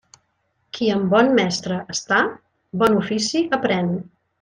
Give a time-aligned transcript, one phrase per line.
[0.77, 2.25] Qui amb bon mestre està,
[2.85, 3.97] bon ofici aprén.